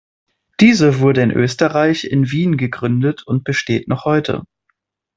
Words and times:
Diese 0.59 0.97
wurde 0.99 1.21
in 1.21 1.29
Österreich 1.29 2.05
in 2.05 2.31
Wien 2.31 2.57
gegründet 2.57 3.21
und 3.27 3.43
besteht 3.43 3.87
noch 3.87 4.03
heute. 4.03 4.41